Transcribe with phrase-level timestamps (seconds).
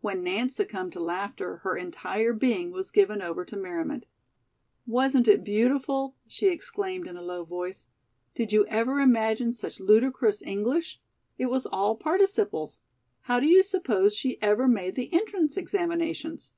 [0.00, 4.08] When Nance succumbed to laughter, her entire being was given over to merriment.
[4.84, 7.86] "Wasn't it beautiful?" she exclaimed in a low voice.
[8.34, 11.00] "Did you ever imagine such ludicrous English?
[11.38, 12.80] It was all participles.
[13.20, 16.52] How do you suppose she ever made the entrance examinations?"